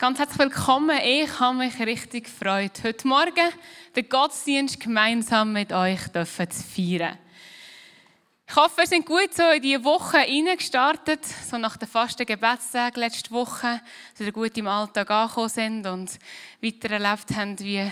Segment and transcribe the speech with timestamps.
[0.00, 0.96] Ganz herzlich willkommen.
[1.02, 3.48] Ich habe mich richtig gefreut, heute Morgen
[3.96, 7.18] den Gottesdienst gemeinsam mit euch zu feiern.
[8.48, 13.00] Ich hoffe, wir sind gut so in diese Woche hineingestartet, so nach den fasten Gebetstagen
[13.00, 13.80] letzte Woche,
[14.12, 16.16] dass wir gut im Alltag angekommen sind und
[16.62, 17.90] weiter erlebt haben, wie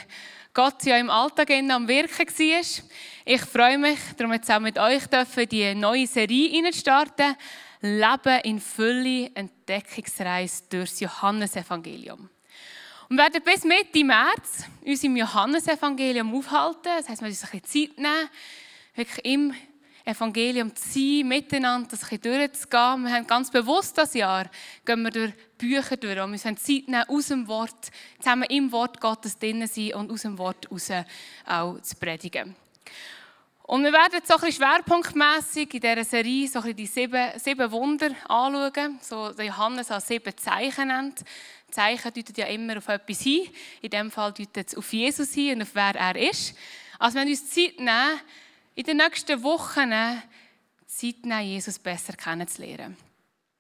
[0.55, 2.85] Gott ja im Alltag am Wirken war.
[3.25, 7.35] Ich freue mich, darum jetzt auch mit euch dürfen, die neue Serie hineinstarten.
[7.81, 12.29] Leben in Fülle, Entdeckungsreise durchs Johannesevangelium.
[13.09, 16.81] Und wir werden bis Mitte März uns im Johannesevangelium aufhalten.
[16.85, 18.29] Das heisst, wir müssen uns ein bisschen Zeit nehmen,
[18.95, 19.55] wirklich im
[20.05, 23.05] Evangelium zu sein, miteinander das ein bisschen durchzugehen.
[23.05, 24.49] Wir haben ganz bewusst das Jahr,
[24.85, 28.71] gehen wir durch Bücher durch und wir müssen Zeit nehmen, aus dem Wort, zusammen im
[28.71, 30.91] Wort Gottes drinnen sein und aus dem Wort raus
[31.45, 32.55] auch zu predigen.
[33.67, 37.33] Und wir werden jetzt so ein bisschen schwerpunktmässig in dieser Serie so ein die sieben,
[37.37, 41.25] sieben Wunder anschauen, so Johannes als sieben Zeichen nennt.
[41.73, 43.49] Zeichen deuten ja immer auf etwas hin.
[43.83, 46.55] In diesem Fall deutet es auf Jesus hin und auf wer er ist.
[47.01, 48.21] Also wenn wir uns Zeit nehmen,
[48.77, 49.91] in den nächsten Wochen
[50.87, 52.97] Zeit nehmen, Jesus besser kennenzulernen.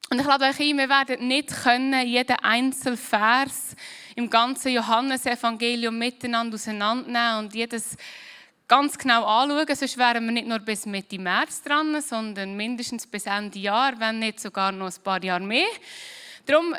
[0.09, 3.75] Und ich lade euch ein, wir werden nicht können, jeden einzelnen Vers
[4.15, 7.97] im ganzen Johannesevangelium miteinander auseinandernehmen und jedes
[8.69, 13.27] ganz genau anschauen, sonst wären wir nicht nur bis Mitte März dran, sondern mindestens bis
[13.27, 15.67] Ende Jahr, wenn nicht sogar noch ein paar Jahre mehr.
[16.47, 16.75] Darum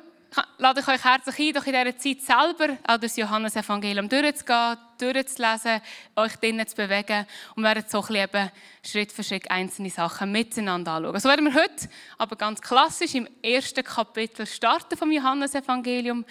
[0.58, 5.82] lade ich euch herzlich ein, doch in dieser Zeit selber auch das Johannesevangelium durchzugehen, durchzulesen,
[6.16, 8.52] euch drinnen zu bewegen und werden so bisschen
[8.84, 11.20] Schritt für Schritt einzelne Sachen miteinander anschauen.
[11.20, 16.26] So werden wir heute aber ganz klassisch im ersten Kapitel starten vom Johannesevangelium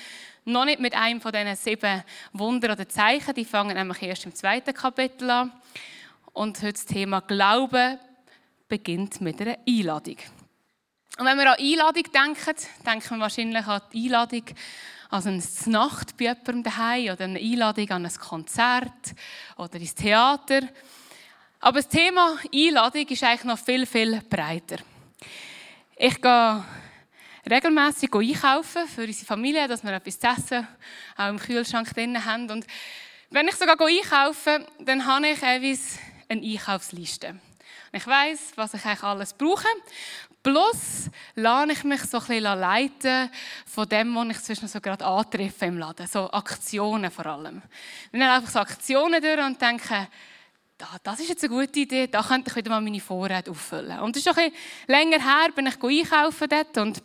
[0.46, 2.02] noch nicht mit einem von diesen sieben
[2.32, 5.52] Wunder oder Zeichen, die fangen nämlich erst im zweiten Kapitel an.
[6.32, 7.98] Und heute das Thema Glaube
[8.68, 10.16] beginnt mit einer Einladung.
[11.18, 12.54] Und wenn wir an Einladung denken,
[12.86, 14.44] denken wir wahrscheinlich an die Einladung
[15.10, 19.14] an eine Nacht bei jemandem daheim oder eine Einladung an ein Konzert
[19.56, 20.60] oder ins Theater.
[21.60, 24.76] Aber das Thema Einladung ist eigentlich noch viel, viel breiter.
[25.96, 26.64] Ich gehe
[27.48, 30.68] regelmäßig einkaufen für unsere Familie, dass wir etwas zu essen
[31.16, 32.50] auch im Kühlschrank drin haben.
[32.50, 32.66] Und
[33.30, 37.38] wenn ich sogar einkaufe, dann habe ich eine Einkaufsliste.
[37.92, 39.66] Ich weiß, was ich eigentlich alles brauche.
[40.42, 43.30] Plus lade ich mich so ein bisschen leiten
[43.64, 46.06] von dem, was ich zwischen so gerade antreffe im Laden.
[46.06, 47.62] So Aktionen vor allem.
[48.10, 50.06] Wir nehmen einfach so Aktionen durch und denken,
[51.02, 53.98] das ist jetzt eine gute Idee, da könnte ich wieder mal meine Vorräte auffüllen.
[54.00, 57.02] Und es ist schon ein bisschen länger her, bin ich einkaufen dort und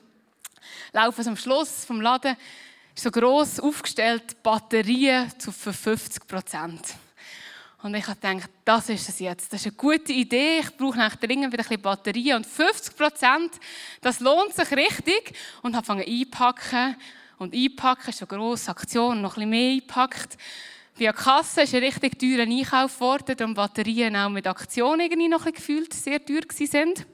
[0.92, 2.36] laufen am Schluss vom Laden,
[2.96, 6.96] ist so gross aufgestellt, Batterien zu 50 Prozent.
[7.84, 9.52] Und ich habe gedacht, das ist es jetzt.
[9.52, 10.60] Das ist eine gute Idee.
[10.60, 12.38] Ich brauche nach dringend wieder ein bisschen Batterien.
[12.38, 13.54] Und 50 Prozent,
[14.02, 15.34] das lohnt sich richtig.
[15.64, 16.96] Und habe angefangen einpacken.
[17.40, 20.38] Und einpacken ist eine grosse Aktion, noch ein bisschen mehr eingepackt.
[20.96, 25.48] Via Kasse ist ein richtig teurer Einkauf geworden, darum Batterien auch mit Aktion irgendwie noch
[25.48, 27.08] ein bisschen gefühlt sehr teuer sind.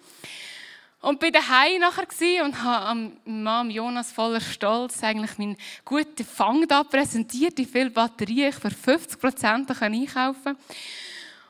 [1.00, 6.84] Und bin daheim nachher und habe Mann Jonas voller Stolz eigentlich meinen guten Fang da
[6.84, 10.58] präsentiert, wie viele Batterien ich für 50 Prozent einkaufen kann.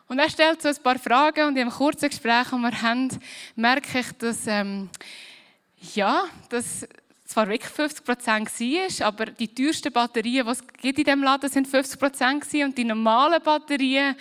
[0.09, 3.09] Und er stellt so ein paar Fragen und in einem kurzen Gespräch, das wir haben,
[3.55, 4.89] merke ich, dass, ähm,
[5.93, 6.87] ja, dass
[7.25, 11.67] zwar wirklich 50 Prozent war, aber die teuersten Batterien, die es in diesem Laden sind
[11.67, 14.15] 50 Prozent und die normalen Batterien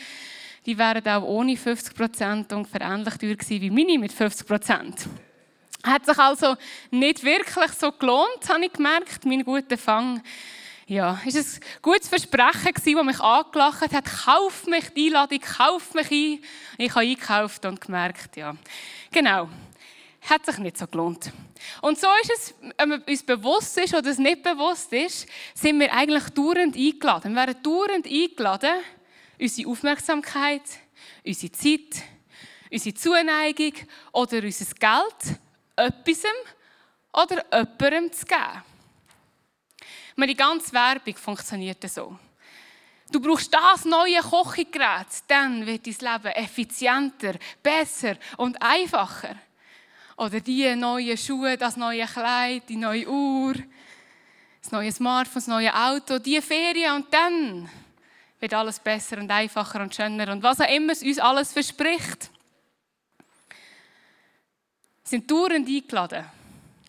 [0.66, 5.09] die wären auch ohne 50 Prozent ungefähr ähnlich teuer gewesen wie meine mit 50 Prozent.
[5.84, 6.56] Hat sich also
[6.91, 10.21] nicht wirklich so gelohnt, habe ich gemerkt, mein guter Fang.
[10.88, 14.05] Ja, ist ein gutes Versprechen gewesen, das mich angelacht hat.
[14.25, 16.44] Kauf mich, die Einladung, kauf mich ein.
[16.78, 18.56] Ich habe eingekauft und gemerkt, ja,
[19.12, 19.49] genau,
[20.22, 21.32] hat sich nicht so gelohnt.
[21.81, 25.78] Und so ist es, wenn man uns bewusst ist oder es nicht bewusst ist, sind
[25.81, 27.34] wir eigentlich dauernd eingeladen.
[27.34, 28.75] Wir werden dauernd eingeladen,
[29.38, 30.62] unsere Aufmerksamkeit,
[31.24, 32.02] unsere Zeit,
[32.70, 33.72] unsere Zuneigung
[34.12, 35.38] oder unser Geld
[35.76, 36.22] etwas
[37.12, 38.62] oder jemandem zu geben.
[40.28, 42.19] Die ganze Werbung funktioniert so.
[43.11, 49.37] Du brauchst das neue Kochgerät, dann wird dein Leben effizienter, besser und einfacher.
[50.16, 53.55] Oder die neuen Schuhe, das neue Kleid, die neue Uhr,
[54.61, 57.69] das neue Smartphone, das neue Auto, die Ferien und dann
[58.41, 62.31] wird alles besser und einfacher und schöner und was auch immer es uns alles verspricht.
[65.05, 66.25] Sind dauernd eingeladen,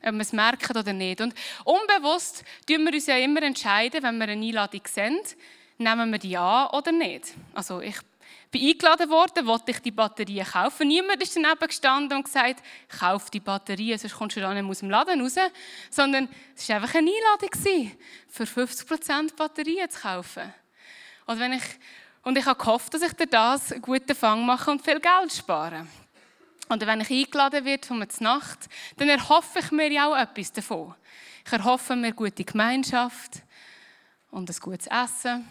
[0.04, 1.22] ob wir es merken oder nicht.
[1.22, 5.20] Und unbewusst tun wir uns ja immer entscheiden, wenn wir eine Einladung sehen,
[5.78, 7.34] nehmen wir die an oder nicht.
[7.54, 7.98] Also ich
[8.52, 10.88] bin eingeladen worden, wollte ich die Batterie kaufen.
[10.88, 12.64] Niemand ist daneben gestanden und gesagt,
[13.00, 15.36] kauf die Batterie, sonst kommst du dann nicht aus dem Laden raus.
[15.90, 17.94] Sondern es war einfach eine Einladung,
[18.28, 20.54] für 50% Batterien zu kaufen.
[21.28, 21.64] Und, wenn ich,
[22.24, 25.32] und ich habe gehofft, dass ich dir das einen guten Fang mache und viel Geld
[25.32, 25.86] spare.
[26.70, 30.52] Und wenn ich eingeladen werde um die Nacht, dann erhoffe ich mir ja auch etwas
[30.52, 30.96] davon.
[31.46, 33.44] Ich erhoffe mir gute Gemeinschaft
[34.32, 35.48] und ein gutes Essen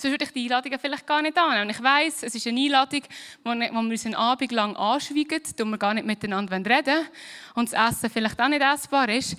[0.00, 1.62] sonst würde ich die Einladungen vielleicht gar nicht annehmen.
[1.62, 3.02] Und ich weiss, es ist eine Einladung,
[3.44, 7.06] wo wir uns einen Abend lang anschweigen, wo wir gar nicht miteinander reden
[7.54, 9.36] und das Essen vielleicht auch nicht essbar ist.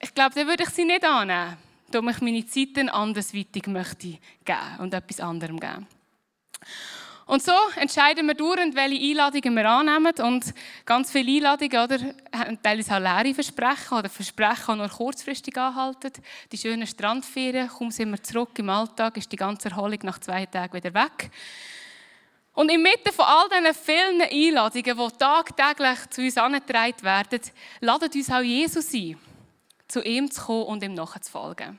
[0.00, 1.56] Ich glaube, dann würde ich sie nicht annehmen,
[1.90, 5.86] da ich meine Zeit dann andersweitig möchte geben und etwas anderem geben.
[7.28, 10.14] Und so entscheiden wir durch, welche Einladungen wir annehmen.
[10.22, 10.54] Und
[10.86, 11.98] ganz viele Einladungen, oder,
[12.34, 16.12] haben teilweise auch leere Versprechen oder Versprechen, die nur kurzfristig anhalten.
[16.50, 20.46] Die schönen Strandferien, kaum sind wir zurück im Alltag, ist die ganze Erholung nach zwei
[20.46, 21.30] Tagen wieder weg.
[22.54, 27.40] Und inmitten von all diesen vielen Einladungen, die tagtäglich zu uns angetragen werden,
[27.80, 29.18] ladet uns auch Jesus ein,
[29.88, 31.78] zu ihm zu kommen und ihm nachzufolgen.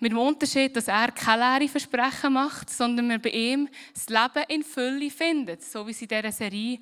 [0.00, 4.44] Mit dem Unterschied, dass er keine leere Versprechen macht, sondern wir bei ihm das Leben
[4.48, 5.58] in Fülle finden.
[5.60, 6.80] So wie es in dieser Serie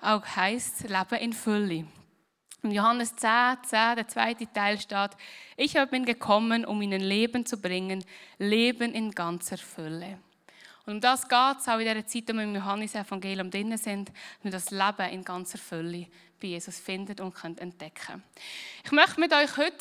[0.00, 1.86] auch heisst, Leben in Fülle.
[2.62, 5.10] In Johannes 10, 10, der zweite Teil steht,
[5.56, 8.04] ich bin gekommen, um ihnen Leben zu bringen,
[8.38, 10.18] Leben in ganzer Fülle.
[10.86, 14.08] Und um das geht es auch in dieser Zeit, wo wir im Johannes-Evangelium drin sind,
[14.08, 16.06] dass wir das Leben in ganzer Fülle
[16.42, 18.22] bei Jesus finden und entdecken können.
[18.84, 19.76] Ich möchte mit euch heute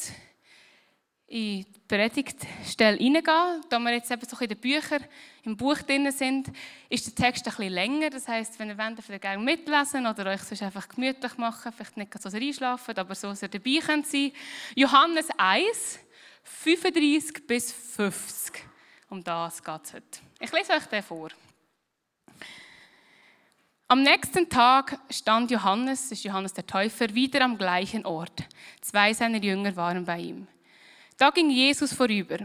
[1.31, 3.61] in die Predigtstelle hineingehen.
[3.69, 5.03] Da wir jetzt eben so in den Büchern,
[5.43, 6.49] im Buch drin sind,
[6.89, 8.09] ist der Text ein bisschen länger.
[8.09, 11.71] Das heisst, wenn ihr wollt, dürft ihr gerne mitlesen oder euch sonst einfach gemütlich machen,
[11.71, 14.33] vielleicht nicht so einschlafen, aber so, dass ihr dabei könnt sein.
[14.75, 15.99] Johannes 1,
[16.43, 18.63] 35 bis 50.
[19.09, 20.19] Um das geht es heute.
[20.39, 21.29] Ich lese euch den vor.
[23.91, 28.45] Am nächsten Tag stand Johannes, das ist Johannes der Täufer, wieder am gleichen Ort.
[28.79, 30.47] Zwei seiner Jünger waren bei ihm.
[31.17, 32.37] Da ging Jesus vorüber.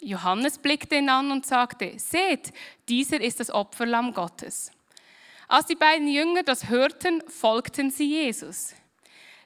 [0.00, 2.52] Johannes blickte ihn an und sagte, seht,
[2.88, 4.72] dieser ist das Opferlamm Gottes.
[5.46, 8.74] Als die beiden Jünger das hörten, folgten sie Jesus.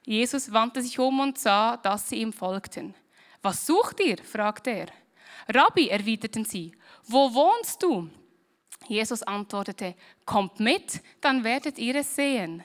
[0.06, 2.94] Jesus wandte sich um und sah, dass sie ihm folgten.
[3.42, 4.16] Was sucht ihr?
[4.24, 4.86] fragte er.
[5.54, 6.72] Rabbi, erwiderten sie,
[7.04, 8.08] wo wohnst du?
[8.92, 9.94] Jesus antwortete,
[10.24, 12.62] kommt mit, dann werdet ihr es sehen.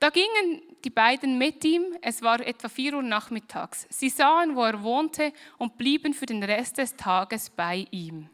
[0.00, 3.86] Da gingen die beiden mit ihm, es war etwa vier Uhr nachmittags.
[3.88, 8.28] Sie sahen, wo er wohnte und blieben für den Rest des Tages bei ihm.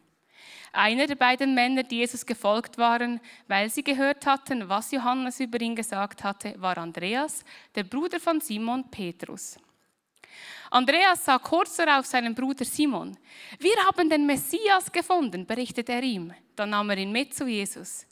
[0.73, 5.61] Einer der beiden Männer, die Jesus gefolgt waren, weil sie gehört hatten, was Johannes über
[5.61, 7.45] ihn gesagt hatte, war Andreas,
[7.75, 9.59] der Bruder von Simon Petrus.
[10.71, 13.17] Andreas sah kurz darauf seinen Bruder Simon.
[13.59, 16.33] Wir haben den Messias gefunden, berichtete er ihm.
[16.57, 18.07] Dann nahm er ihn mit zu Jesus.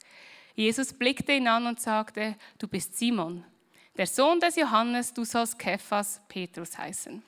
[0.55, 3.43] Jesus blickte ihn an und sagte, du bist Simon,
[3.95, 7.21] der Sohn des Johannes, du sollst Kephas Petrus heißen.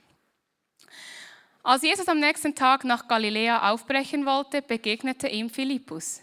[1.61, 6.21] Als Jesus am nächsten Tag nach Galiläa aufbrechen wollte, begegnete ihm Philippus.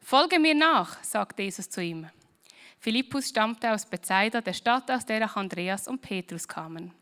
[0.00, 2.08] Folge mir nach, sagte Jesus zu ihm.
[2.78, 6.92] Philippus stammte aus Bethsaida, der Stadt, aus der auch Andreas und Petrus kamen.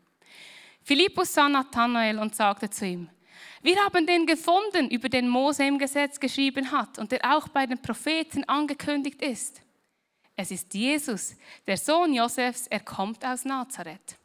[0.85, 3.09] Philippus sah Nathanael und sagte zu ihm,
[3.63, 7.65] wir haben den gefunden, über den Mose im Gesetz geschrieben hat und der auch bei
[7.65, 9.61] den Propheten angekündigt ist.
[10.35, 11.35] Es ist Jesus,
[11.65, 14.15] der Sohn Josefs, er kommt aus Nazareth.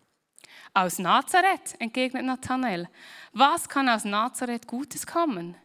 [0.75, 2.91] Aus Nazareth, entgegnet Nathanael.
[3.33, 5.57] Was kann aus Nazareth Gutes kommen?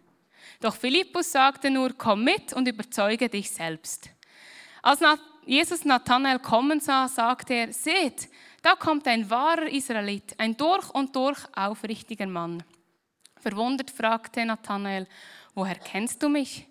[0.62, 4.10] Doch Philippus sagte nur, komm mit und überzeuge dich selbst.
[4.82, 5.02] Als
[5.46, 8.30] Jesus Nathanael kommen sah, sagte er, seht,
[8.66, 12.64] da kommt ein wahrer Israelit, ein durch und durch aufrichtiger Mann.
[13.40, 15.08] Verwundert fragte Nathanael,
[15.54, 16.66] woher kennst du mich?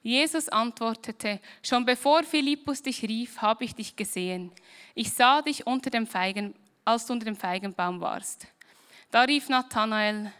[0.00, 4.52] Jesus antwortete, schon bevor Philippus dich rief, habe ich dich gesehen.
[4.94, 6.54] Ich sah dich unter dem Feigen,
[6.84, 8.46] als du unter dem Feigenbaum warst.
[9.10, 10.32] Da rief Nathanael,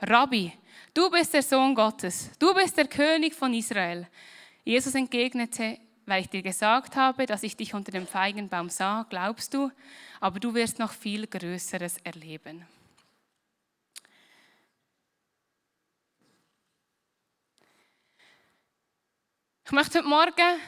[0.00, 0.52] Rabbi,
[0.92, 4.08] du bist der Sohn Gottes, du bist der König von Israel.
[4.64, 9.52] Jesus entgegnete, weil ich dir gesagt habe, dass ich dich unter dem Feigenbaum sah, glaubst
[9.52, 9.70] du,
[10.20, 12.64] aber du wirst noch viel Größeres erleben.
[19.64, 20.60] Ich möchte heute Morgen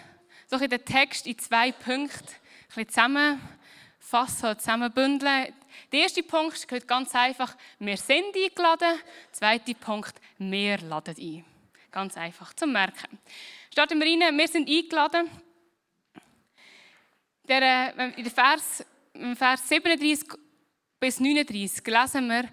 [0.49, 2.35] so den Text in zwei Punkte
[2.75, 5.54] ein zusammenfassen, zusammenbündeln.
[5.92, 8.99] Der erste Punkt ist ganz einfach, wir sind eingeladen.
[8.99, 11.45] Der zweite Punkt, wir laden ein.
[11.92, 13.18] Ganz einfach zum Merken.
[13.78, 15.30] Starten wir rein, wir sind eingeladen.
[17.44, 18.85] Der, äh, in Vers,
[19.37, 20.30] Vers 37
[20.99, 22.49] bis 39 lesen wir,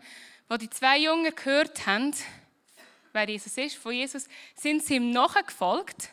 [0.47, 2.13] wo die zwei Jungen gehört haben,
[3.11, 6.11] wer Jesus ist, von Jesus, sind sie ihm nachgefolgt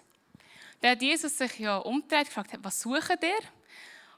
[0.81, 3.49] dann hat Jesus sich ja umgedreht und gefragt, was suchen ihr?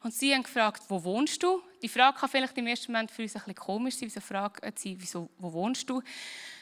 [0.04, 1.62] Und sie haben gefragt, wo wohnst du?
[1.80, 4.70] Die Frage kann vielleicht im ersten Moment für uns ein bisschen komisch sein, wieso fragen
[4.76, 6.02] sie, wieso, wo wohnst du?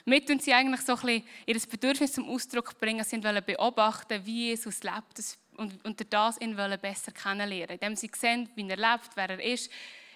[0.05, 4.25] Mit und sie eigentlich so ein bisschen ihr Bedürfnis zum Ausdruck bringen, sie wollen beobachten,
[4.25, 5.21] wie Jesus lebt
[5.57, 7.75] und, und das ihn wollen besser kennenlernen.
[7.75, 9.69] Indem sie sehen, wie er lebt, wer er ist,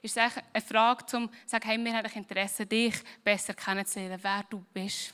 [0.03, 4.45] ist es eine Frage, um zu sagen, hey, wir haben Interesse, dich besser kennenzulernen, wer
[4.49, 5.13] du bist.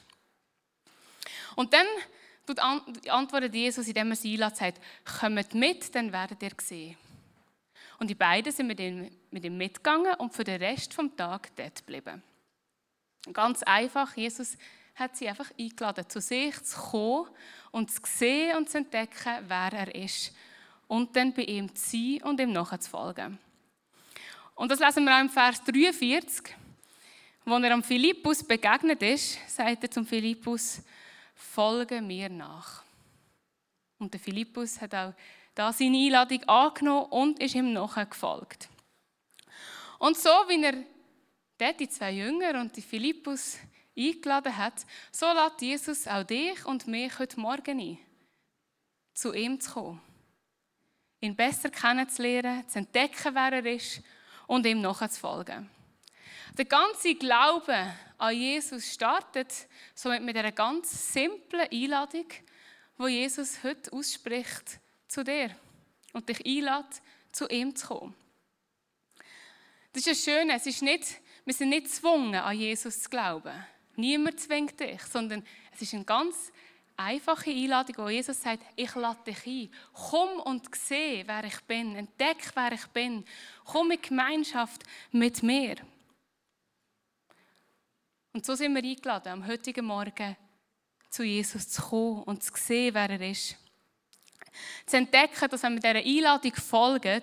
[1.56, 1.86] Und dann
[3.08, 4.80] antwortet Jesus, indem er sie einlädt, sagt,
[5.18, 6.94] kommt mit, dann werdet ihr sehen.
[8.02, 11.52] Und die beiden sind mit ihm, mit ihm mitgegangen und für den Rest des Tages
[11.54, 12.20] dort geblieben.
[13.32, 14.58] Ganz einfach, Jesus
[14.96, 17.30] hat sie einfach eingeladen, zu sich zu kommen
[17.70, 20.34] und zu sehen und zu entdecken, wer er ist.
[20.88, 23.38] Und dann bei ihm zu sein und ihm nachzufolgen.
[24.56, 26.56] Und das lesen wir auch im Vers 43,
[27.44, 30.82] wo er am Philippus begegnet ist, sagt er zum Philippus,
[31.36, 32.82] folge mir nach.
[34.00, 35.14] Und der Philippus hat auch
[35.54, 38.68] da seine Einladung angenommen und ist ihm nachher gefolgt.
[39.98, 40.84] Und so, wie er
[41.58, 43.58] dort die zwei Jünger und die Philippus
[43.96, 44.74] eingeladen hat,
[45.10, 47.98] so lädt Jesus auch dich und mich heute Morgen ein,
[49.14, 50.00] zu ihm zu kommen.
[51.20, 54.00] Ihn besser kennenzulernen, zu entdecken, wer er ist
[54.46, 55.70] und ihm nachzufolgen.
[56.58, 62.26] Der ganze Glaube an Jesus startet somit mit einer ganz simplen Einladung,
[62.98, 64.81] wo Jesus heute ausspricht
[65.12, 65.54] zu dir
[66.12, 68.14] und dich einlädt, zu ihm zu kommen.
[69.92, 73.52] Das ist das Schöne, es ist nicht, wir sind nicht gezwungen, an Jesus zu glauben.
[73.96, 76.50] Niemand zwingt dich, sondern es ist eine ganz
[76.96, 79.70] einfache Einladung, wo Jesus sagt, ich lade dich ein.
[79.92, 81.94] Komm und seh, wer ich bin.
[81.94, 83.24] Entdeck, wer ich bin.
[83.64, 85.76] Komm in Gemeinschaft mit mir.
[88.32, 90.36] Und so sind wir eingeladen, am heutigen Morgen
[91.10, 93.61] zu Jesus zu kommen und zu sehen, wer er ist.
[94.86, 97.22] Zu entdecken, dass wenn wir dieser Einladung folgen,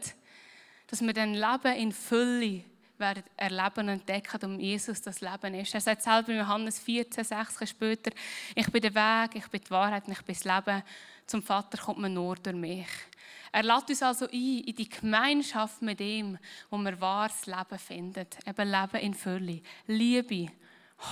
[0.88, 2.64] dass wir dann Leben in Fülle
[2.98, 5.74] werden erleben und entdecken, um Jesus das Leben ist.
[5.74, 8.12] Er sagt selber in Johannes 14, 6 später,
[8.54, 10.84] ich bin der Weg, ich bin die Wahrheit und ich bin das Leben.
[11.26, 12.88] Zum Vater kommt man nur durch mich.
[13.52, 16.38] Er lädt uns also ein in die Gemeinschaft mit ihm,
[16.70, 18.28] wo wir wahres Leben finden.
[18.46, 19.62] Eben Leben in Fülle.
[19.88, 20.52] Liebe,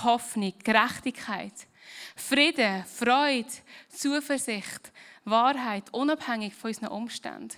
[0.04, 1.66] Hoffnung, Gerechtigkeit,
[2.14, 3.48] Frieden, Freude,
[3.88, 4.92] Zuversicht,
[5.30, 7.56] Wahrheit, unabhängig von unseren Umständen.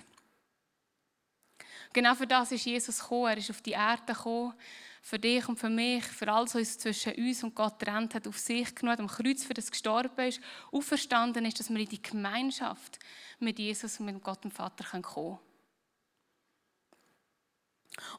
[1.93, 3.27] Genau für das ist Jesus gekommen.
[3.27, 4.53] Er ist auf die Erde gekommen,
[5.01, 8.37] für dich und für mich, für alles, was zwischen uns und Gott trennt hat, auf
[8.37, 10.39] sich genommen, am Kreuz für das gestorben ist,
[10.71, 12.99] auferstanden ist, dass wir in die Gemeinschaft
[13.39, 15.39] mit Jesus und mit Gott dem Vater kommen können.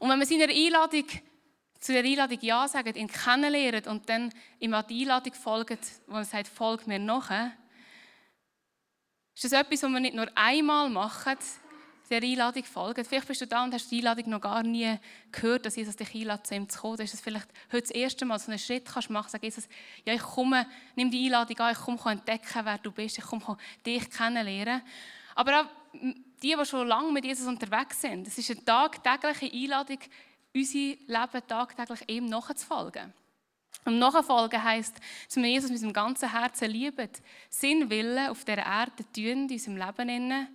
[0.01, 1.07] Und wenn wir seiner Einladung,
[1.79, 5.79] zu der Einladung Ja sagen, ihn kennenlernen und dann ihm an die Einladung folgen,
[6.09, 7.53] wo er sagt, folg mir nachher,
[9.35, 11.37] ist das etwas, was wir nicht nur einmal machen,
[12.11, 13.05] der Einladung folgen?
[13.05, 14.99] Vielleicht bist du da und hast die Einladung noch gar nie
[15.31, 16.99] gehört, dass Jesus dich einlädt, zu ihm zu kommen.
[16.99, 19.69] Dann ist es vielleicht heute das erste Mal, so einen Schritt kannst machen, sag Jesus,
[20.05, 23.57] ja, ich komme, nimm die Einladung an, ich komme entdecken, wer du bist, ich komme
[23.85, 24.83] dich kennenlernen.
[25.35, 25.67] Aber auch
[26.43, 29.99] die, die schon lange mit Jesus unterwegs sind, es ist eine tagtägliche Einladung,
[30.55, 33.15] unser Leben tagtäglich ihm nachzufolgen.
[33.85, 37.09] Und nachfolgen heisst, dass wir Jesus mit unserem ganzen Herzen lieben,
[37.49, 40.49] Sinn Willen auf dieser Erde tun, in unserem Leben, innen,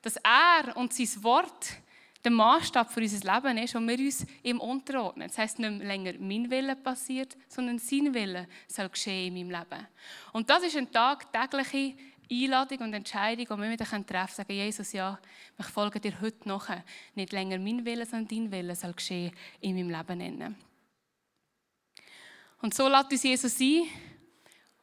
[0.00, 1.76] dass er und sein Wort
[2.24, 5.28] der Maßstab für unser Leben ist und wir uns ihm unterordnen.
[5.28, 9.86] Das heisst, nicht länger mein Wille passiert, sondern sein Wille soll geschehen in meinem Leben.
[10.32, 11.94] Und das ist eine tagtägliche
[12.30, 15.18] Einladung und Entscheidung, die wir wieder treffen können, sagen, Jesus, ja,
[15.58, 16.68] ich folge dir heute noch.
[17.14, 20.56] Nicht länger mein Wille, sondern dein Wille soll geschehen in meinem Leben.
[22.62, 23.88] Und so lädt uns Jesus ein.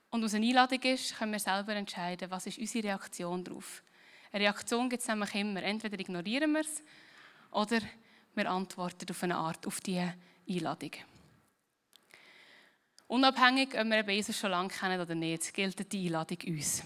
[0.10, 3.84] Und was eine Einladung ist, können wir selber entscheiden, was ist unsere Reaktion darauf.
[4.34, 5.64] Eine Reaktion gibt es nämlich immer.
[5.64, 6.84] Entweder ignorieren wir es
[7.52, 7.80] oder
[8.36, 10.14] wir antworten auf eine Art auf diese
[10.48, 10.92] Einladung.
[13.08, 16.84] Unabhängig, ob wir Jesus schon lange kennen oder nicht, gilt die Einladung uns.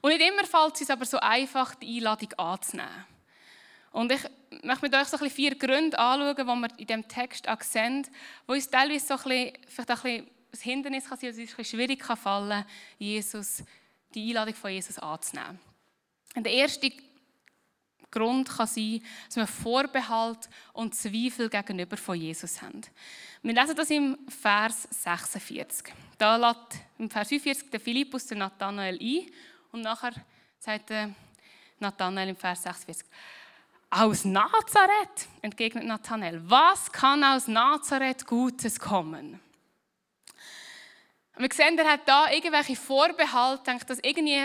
[0.00, 3.06] Und nicht immer fällt es uns aber so einfach, die Einladung anzunehmen.
[3.90, 4.20] Und ich
[4.62, 8.06] möchte mit euch so ein vier Gründe anschauen, die wir in diesem Text sehen,
[8.46, 11.50] wo uns teilweise so ein bisschen, vielleicht ein bisschen das Hindernis kann sein, dass es
[11.50, 12.64] ein bisschen schwierig kann fallen
[12.98, 13.62] Jesus,
[14.14, 15.58] die Einladung von Jesus anzunehmen.
[16.34, 16.90] Und der erste
[18.10, 22.80] Grund kann sein, dass wir Vorbehalt und Zweifel gegenüber von Jesus haben.
[23.42, 25.92] Wir lesen das im Vers 46.
[26.16, 29.30] Da lädt im Vers 45 der Philippus den Nathanael ein
[29.72, 30.12] und nachher
[30.58, 30.90] sagt
[31.78, 33.06] Nathanael im Vers 46,
[33.90, 36.40] aus Nazareth, entgegnet Nathanael.
[36.44, 39.40] Was kann aus Nazareth Gutes kommen?
[41.38, 44.44] wir sehen, er hat da irgendwelche Vorbehalte, denkt, dass irgendwie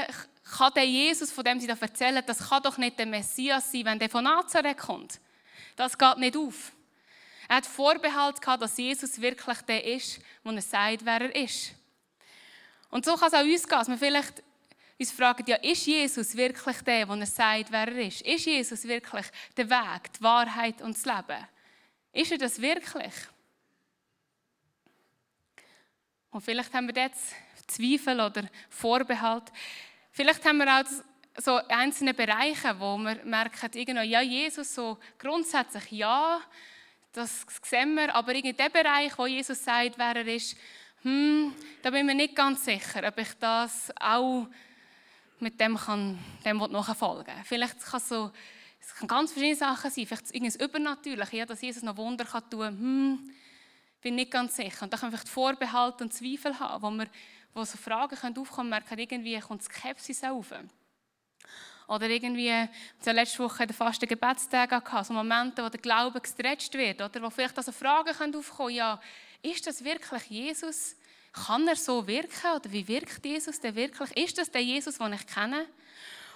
[0.58, 3.86] kann der Jesus, von dem sie da erzählen, das kann doch nicht der Messias sein,
[3.86, 5.20] wenn der von Nazareth kommt.
[5.76, 6.72] Das geht nicht auf.
[7.48, 11.74] Er hat Vorbehalt gehabt, dass Jesus wirklich der ist, wo er sagt, wer er ist.
[12.90, 14.44] Und so kann es auch uns gehen, dass wir vielleicht
[15.00, 18.22] uns fragen, ja, ist Jesus wirklich der, wo er sagt, wer er ist?
[18.22, 19.26] Ist Jesus wirklich
[19.58, 21.48] der Weg, die Wahrheit und das Leben?
[22.14, 23.14] Ist er das wirklich?
[26.32, 27.34] Und vielleicht haben wir jetzt
[27.68, 29.52] Zweifel oder Vorbehalt.
[30.12, 35.92] Vielleicht haben wir auch so einzelne Bereiche, wo wir merken, irgendwie, ja, Jesus so grundsätzlich
[35.92, 36.42] ja,
[37.12, 40.58] das sehen wir, aber in dem Bereich, wo Jesus sagt, wer er ist,
[41.04, 44.48] hm, da bin ich mir nicht ganz sicher, ob ich das auch
[45.44, 47.46] mit dem kann, dem nachfolgen kann.
[47.46, 48.32] Vielleicht kann es so,
[48.80, 52.50] es kann ganz verschiedene Sachen sein, vielleicht irgendwas Übernatürliches, ja, dass Jesus noch Wunder kann
[52.50, 53.32] tun kann, hm,
[54.02, 54.84] bin nicht ganz sicher.
[54.84, 57.08] Und da können wir vielleicht Vorbehalte und Zweifel haben, wo, wir,
[57.54, 60.54] wo so Fragen können aufkommen können, merken, irgendwie kommt Skepsis auf.
[61.88, 62.70] Oder irgendwie, wir
[63.00, 67.22] hatten letzte Woche den fasten Gebetstag gehabt, so Momente, wo der Glaube gestretcht wird, oder
[67.22, 69.00] wo vielleicht also Fragen können aufkommen ja,
[69.42, 70.96] ist das wirklich Jesus?
[71.34, 72.52] Kann er so wirken?
[72.56, 74.12] Oder wie wirkt Jesus denn wirklich?
[74.16, 75.66] Ist das der Jesus, den ich kenne?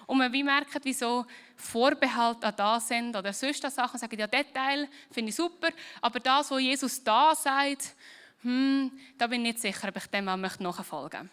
[0.07, 1.25] Und man merkt, wie so
[1.55, 5.69] Vorbehalte an da sind oder sonst Sachen sagen, ja, Detail finde ich super,
[6.01, 7.93] aber das, was Jesus da sagt,
[8.41, 11.29] hm, da bin ich nicht sicher, ob ich dem auch nachfolgen möchte.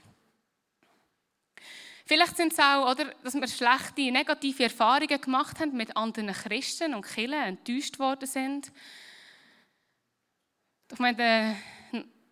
[2.06, 6.94] Vielleicht sind es auch, oder, dass wir schlechte, negative Erfahrungen gemacht haben mit anderen Christen
[6.94, 8.70] und Kirchen, enttäuscht worden sind.
[10.92, 11.56] Ich meine,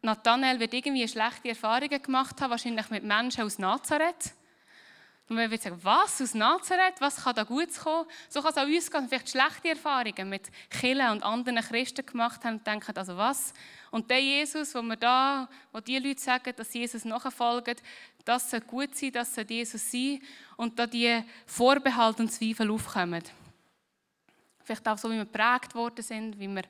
[0.02, 4.34] Nathanael wird irgendwie schlechte Erfahrungen gemacht haben, wahrscheinlich mit Menschen aus Nazareth.
[5.28, 8.06] Und man wird sagen, was, aus Nazareth, was kann da gut kommen?
[8.28, 12.44] So kann es auch uns gehen, vielleicht schlechte Erfahrungen mit Kirchen und anderen Christen gemacht
[12.44, 13.54] haben und denken, also was?
[13.90, 17.82] Und der Jesus, wo wir da, wo die Leute sagen, dass Jesus nachfolgt,
[18.24, 20.20] das soll gut sein, das soll Jesus sein
[20.56, 23.22] und da die Vorbehalte und Zweifel aufkommen.
[24.64, 26.62] Vielleicht auch so, wie wir geprägt worden sind, wie wir,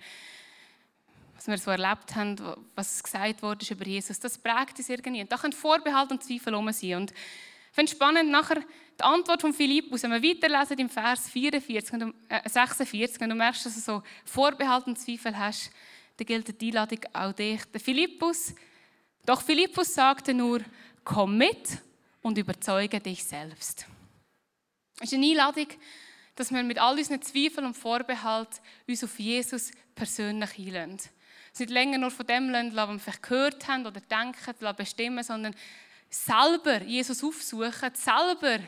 [1.43, 2.37] was wir so erlebt haben,
[2.75, 5.23] was gesagt wurde über Jesus, das prägt uns irgendwie.
[5.23, 6.95] Und da können Vorbehalte und Zweifel um sein.
[6.95, 8.63] Und ich finde es spannend, nachher
[8.99, 13.35] die Antwort von Philippus, wenn wir weiterlesen im Vers 44 und, äh, 46, wenn du
[13.35, 15.71] merkst, dass du so Vorbehalte und Zweifel hast,
[16.17, 17.65] dann gilt die Einladung auch dich.
[17.65, 18.55] Der Philippus,
[19.25, 20.61] doch Philippus sagte nur,
[21.03, 21.79] komm mit
[22.21, 23.87] und überzeuge dich selbst.
[25.01, 25.69] Es ist eine Einladung,
[26.37, 31.11] dass wir mit all unseren Zweifeln und Vorbehalten uns auf Jesus persönlich einlassen.
[31.59, 35.55] Nicht länger nur von dem lassen, was wir vielleicht gehört haben oder denken, bestimmen, sondern
[36.09, 38.61] selber Jesus aufsuchen, selber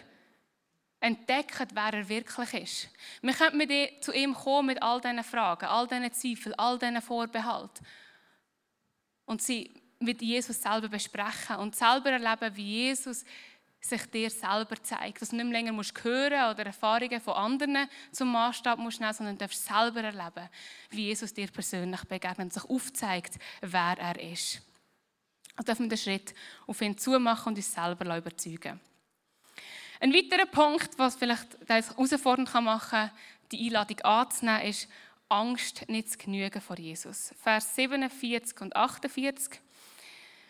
[1.01, 2.89] entdecken, wer er wirklich ist.
[3.21, 7.03] Wir können mit zu ihm kommen mit all diesen Fragen, all diesen Zweifeln, all diesen
[7.03, 7.87] Vorbehalten.
[9.27, 13.25] Und sie mit Jesus selber besprechen und selber erleben, wie Jesus
[13.85, 15.21] sich dir selber zeigt.
[15.21, 19.13] Dass du nicht mehr länger musst hören oder Erfahrungen von anderen zum Maßstab musst nehmen,
[19.13, 20.49] sondern du darfst selber erleben,
[20.91, 24.63] wie Jesus dir persönlich begegnet und sich aufzeigt, wer er ist.
[25.57, 26.35] Also dürfen wir den Schritt
[26.67, 28.81] auf ihn zumachen und uns selber überzeugen.
[30.01, 33.11] Ein weiterer Punkt, was vielleicht herausfordernd machen kann,
[33.53, 34.89] die Einladung anzunehmen, ist,
[35.29, 37.35] Angst nicht zu genügen vor Jesus.
[37.41, 39.61] Vers 47 und 48.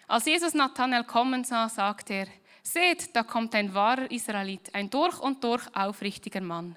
[0.09, 2.27] Als Jesus Nathanael kommen sah, sagte er,
[2.67, 6.75] Seht, da kommt ein wahrer Israelit, ein durch und durch aufrichtiger Mann.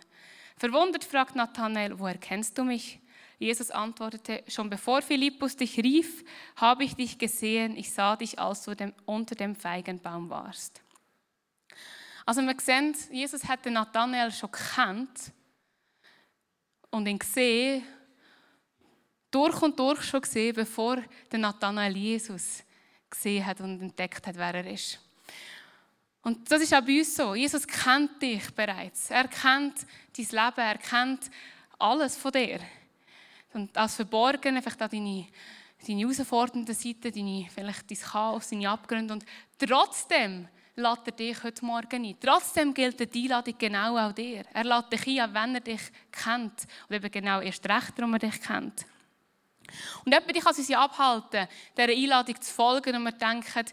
[0.57, 2.99] Verwundert fragt Nathanael, woher kennst du mich?
[3.39, 6.23] Jesus antwortete, schon bevor Philippus dich rief,
[6.55, 10.81] habe ich dich gesehen, ich sah dich, als du unter dem Feigenbaum warst.
[12.25, 15.31] Also wir sehen, Jesus hatte Nathanael schon gekannt
[16.89, 17.83] und ihn gesehen,
[19.29, 20.97] durch und durch schon gesehen, bevor
[21.31, 22.63] der Nathanael Jesus
[23.09, 24.99] gesehen hat und entdeckt hat, wer er ist.
[26.27, 27.35] Und das ist auch bei uns so.
[27.35, 29.09] Jesus kennt dich bereits.
[29.11, 31.21] Er kennt dein Leben, er kennt
[31.79, 32.59] alles von dir.
[33.53, 35.25] Und als Verborgene, vielleicht auch deine,
[35.87, 39.13] deine herausfordernden Seiten, deine, vielleicht dein Chaos, deine Abgründe.
[39.13, 39.25] Und
[39.57, 42.17] trotzdem lädt er dich heute Morgen ein.
[42.19, 44.43] Trotzdem gilt die Einladung genau auch dir.
[44.53, 46.67] Er lädt dich ein, wenn er dich kennt.
[46.89, 48.85] Und eben genau erst recht, warum er dich kennt.
[50.03, 53.65] Und jemand kann sich abhalten, dieser Einladung zu folgen und wir denken,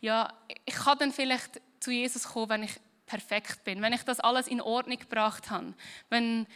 [0.00, 0.32] ja,
[0.64, 4.46] ich kann dann vielleicht zu Jesus kommen, wenn ich perfekt bin, wenn ich das alles
[4.46, 5.74] in Ordnung gebracht habe,
[6.08, 6.46] wenn,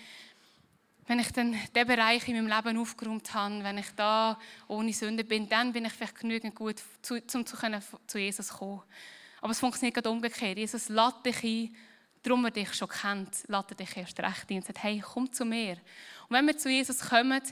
[1.06, 5.24] wenn ich dann den Bereich in meinem Leben aufgeräumt habe, wenn ich da ohne Sünde
[5.24, 6.76] bin, dann bin ich vielleicht genügend gut,
[7.34, 8.82] um zu, können, zu Jesus zu kommen.
[9.40, 10.58] Aber es funktioniert gerade umgekehrt.
[10.58, 11.76] Jesus lädt dich ein,
[12.22, 15.30] darum er dich schon kennt, lädt er dich erst recht ein und sagt, hey, komm
[15.32, 15.76] zu mir.
[16.28, 17.42] Und wenn wir zu Jesus kommen,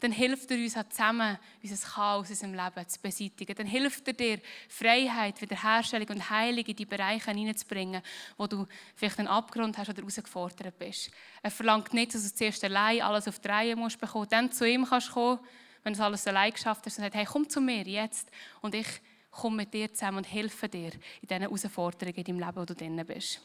[0.00, 3.54] dann hilft er uns auch zusammen, unser Chaos in unserem Leben zu beseitigen.
[3.54, 8.02] Dann hilft er dir, Freiheit, Wiederherstellung und Heilung in die Bereiche hineinzubringen,
[8.36, 11.10] wo du vielleicht einen Abgrund hast oder herausgefordert bist.
[11.42, 14.68] Er verlangt nicht, dass du zuerst allein alles auf die Reihe musst bekommen, dann zu
[14.68, 15.38] ihm kannst kommen,
[15.82, 18.30] wenn du alles allein geschafft hast und sagt, hey, komm zu mir jetzt
[18.60, 18.86] und ich
[19.30, 22.74] komme mit dir zusammen und helfe dir in diesen Herausforderungen in deinem Leben, wo du
[22.74, 23.40] drin bist.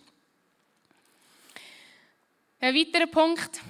[2.62, 3.62] Ein weiterer Punkt,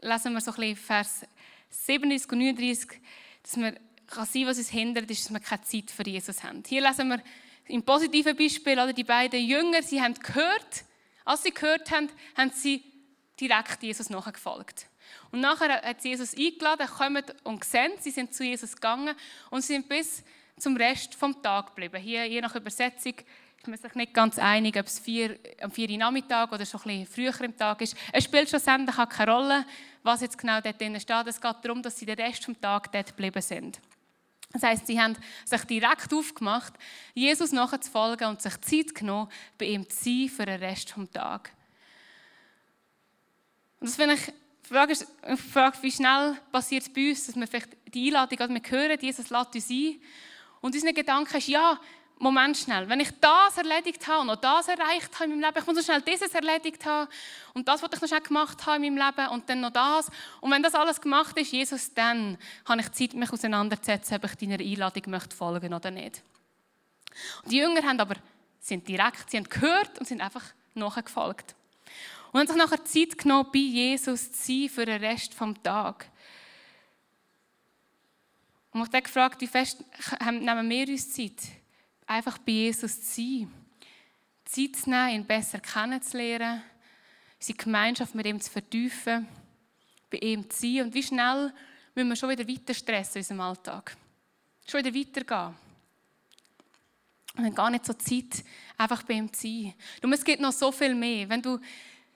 [0.00, 1.26] lesen wir so ein bisschen Vers
[1.70, 3.00] 37 und 39,
[3.42, 3.74] dass wir
[4.06, 6.62] kann sein, was uns hindert, ist, dass wir keine Zeit für Jesus haben.
[6.66, 7.22] Hier lesen wir
[7.66, 10.84] im positiven Beispiel, oder die beiden Jünger, sie haben gehört,
[11.24, 12.84] als sie gehört haben, haben sie
[13.40, 14.86] direkt Jesus nachgefolgt.
[15.32, 19.14] Und nachher hat Jesus eingeladen, kommt und sehen, sie sind zu Jesus gegangen
[19.50, 20.22] und sie sind bis
[20.58, 22.00] zum Rest vom Tag geblieben.
[22.00, 23.14] Hier, je nach Übersetzung,
[23.68, 27.04] man sich nicht ganz einig, ob es vier, am 4 Uhr Nachmittag oder schon ein
[27.04, 27.96] bisschen früher im Tag ist.
[28.12, 29.66] Es spielt schlussendlich auch keine Rolle,
[30.02, 31.26] was jetzt genau dort drin steht.
[31.26, 33.80] Es geht darum, dass sie den Rest vom Tag dort geblieben sind.
[34.52, 36.74] Das heißt, sie haben sich direkt aufgemacht,
[37.12, 41.52] Jesus nachzufolgen und sich Zeit genommen, bei ihm zu sein für den Rest vom Tag.
[43.80, 44.32] Und das finde ich,
[44.66, 44.94] Frage
[45.52, 48.98] Frage, wie schnell passiert es bei uns, dass wir vielleicht die Einladung, also wir hören,
[48.98, 50.00] Jesus lädt uns ein.
[50.62, 51.78] Und unser Gedanke ist, ja,
[52.18, 55.58] Moment schnell, wenn ich das erledigt habe und noch das erreicht habe in meinem Leben,
[55.58, 57.10] ich muss noch schnell dieses erledigt haben
[57.54, 60.10] und das, was ich noch schnell gemacht habe in meinem Leben und dann noch das.
[60.40, 64.34] Und wenn das alles gemacht ist, Jesus, dann habe ich Zeit, mich auseinanderzusetzen, ob ich
[64.36, 66.22] deiner Einladung möchte folgen oder nicht.
[67.42, 68.16] Und die Jünger haben aber,
[68.60, 71.54] sind direkt, sie haben gehört und sind einfach nachgefolgt.
[72.32, 76.08] Und haben sich nachher Zeit genommen, bei Jesus zu sein für den Rest des Tages.
[78.72, 79.84] Und ich habe gefragt, wie fest
[80.20, 81.38] nehmen wir uns Zeit?
[82.06, 83.52] Einfach bei Jesus zu sein.
[84.44, 86.62] Zeit zu nehmen, ihn besser kennenzulernen,
[87.38, 89.26] seine Gemeinschaft mit ihm zu vertiefen,
[90.10, 90.82] bei ihm zu sein.
[90.82, 91.52] Und wie schnell
[91.94, 93.96] müssen wir schon wieder weiter stressen in unserem Alltag.
[94.66, 95.54] Schon wieder weitergehen.
[97.36, 98.44] Und dann gar nicht so Zeit,
[98.78, 99.74] einfach bei ihm zu sein.
[100.02, 101.28] Und es gibt noch so viel mehr.
[101.28, 101.58] Wenn du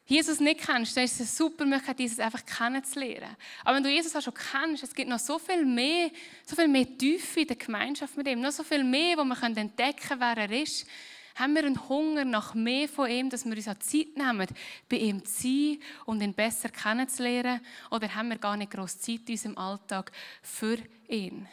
[0.08, 3.36] Jesus nicht kennst, dann ist es super Möglichkeit, Jesus einfach kennenzulernen.
[3.62, 6.10] Aber wenn du Jesus auch schon kennst, es gibt noch so viel mehr,
[6.46, 9.42] so viel mehr Tiefe in der Gemeinschaft mit ihm, noch so viel mehr, wo wir
[9.42, 10.86] entdecken können, wer er ist,
[11.34, 14.48] haben wir einen Hunger nach mehr von ihm, dass wir uns auch Zeit nehmen,
[14.88, 17.60] bei ihm zu sein und ihn besser kennenzulernen?
[17.90, 20.10] Oder haben wir gar nicht groß Zeit in unserem Alltag
[20.42, 21.46] für ihn?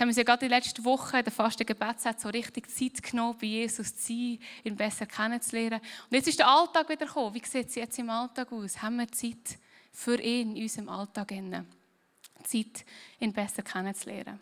[0.00, 3.02] Haben wir uns ja gerade die letzten Wochen in der fasten Gebetszeit so richtig Zeit
[3.02, 5.78] genommen, bei Jesus zu sein, ihn besser kennenzulernen.
[5.78, 7.34] Und jetzt ist der Alltag wieder gekommen.
[7.34, 8.80] Wie sieht es jetzt im Alltag aus?
[8.80, 9.58] Haben wir Zeit
[9.92, 11.34] für ihn in unserem Alltag?
[12.44, 12.86] Zeit,
[13.20, 14.40] ihn besser kennenzulernen.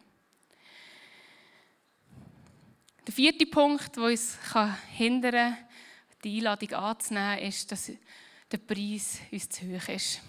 [3.04, 4.38] Der vierte Punkt, der uns
[4.92, 5.56] hindern kann,
[6.22, 7.90] die Einladung anzunehmen, ist, dass
[8.52, 10.20] der Preis uns zu hoch ist.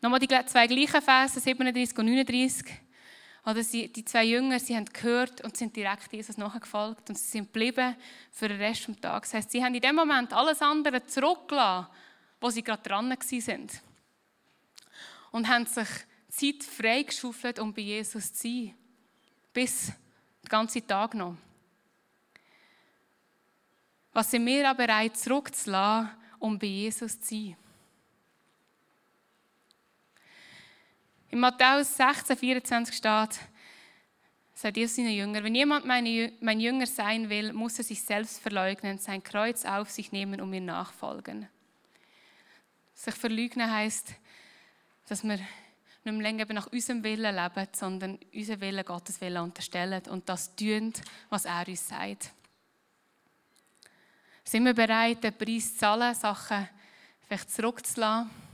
[0.00, 2.66] Nochmal die zwei gleichen Verse, 37 und 39.
[3.44, 7.26] Oder sie, die zwei Jünger, sie haben gehört und sind direkt Jesus nachgefolgt und sie
[7.26, 7.96] sind geblieben
[8.30, 9.30] für den Rest des Tages.
[9.30, 11.88] Das heißt, sie haben in dem Moment alles andere zurückgelassen,
[12.40, 13.70] wo sie gerade dran waren.
[15.32, 15.88] Und haben sich
[16.28, 18.74] Zeit freigeschaufelt, um bei Jesus zu sein.
[19.52, 21.36] Bis den ganzen Tag noch.
[24.12, 27.56] Was sind wir auch bereit zurückzulassen, um bei Jesus zu sein?
[31.32, 33.40] In Matthäus 16, 24 steht,
[34.52, 38.98] sagt Jesus seinen Jüngern, wenn jemand mein Jünger sein will, muss er sich selbst verleugnen,
[38.98, 41.48] sein Kreuz auf sich nehmen und mir nachfolgen.
[42.92, 44.12] Sich verleugnen heißt,
[45.08, 45.48] dass wir nicht
[46.04, 50.92] mehr länger nach unserem Willen leben, sondern unseren Willen Gottes Willen unterstellen und das tun,
[51.30, 52.30] was er uns sagt.
[54.44, 56.68] Sind wir bereit, den Preis zu zahlen, Sachen
[57.26, 58.51] vielleicht zurückzulassen?